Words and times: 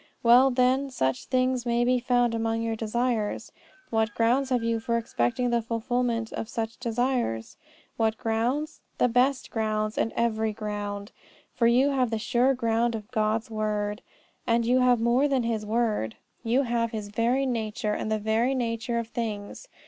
Well, 0.23 0.49
then, 0.49 0.89
such 0.89 1.25
things 1.25 1.63
being 1.63 2.01
found 2.01 2.33
among 2.33 2.63
your 2.63 2.75
desires, 2.75 3.51
what 3.91 4.15
grounds 4.15 4.49
have 4.49 4.63
you 4.63 4.79
for 4.79 4.97
expecting 4.97 5.51
the 5.51 5.61
fulfilment 5.61 6.33
of 6.33 6.49
such 6.49 6.77
desires? 6.79 7.55
What 7.97 8.17
grounds? 8.17 8.81
The 8.97 9.07
best 9.07 9.45
of 9.49 9.51
grounds 9.53 9.99
and 9.99 10.11
every 10.15 10.53
ground. 10.53 11.11
For 11.53 11.67
you 11.67 11.91
have 11.91 12.09
the 12.09 12.17
sure 12.17 12.55
ground 12.55 12.95
of 12.95 13.11
God's 13.11 13.51
word. 13.51 14.01
And 14.47 14.65
you 14.65 14.79
have 14.79 14.99
more 14.99 15.27
than 15.27 15.43
His 15.43 15.67
word: 15.67 16.15
you 16.43 16.63
have 16.63 16.89
His 16.89 17.09
very 17.09 17.45
nature, 17.45 17.93
and 17.93 18.11
the 18.11 18.17
very 18.17 18.55
nature 18.55 18.97
of 18.97 19.07
things. 19.09 19.67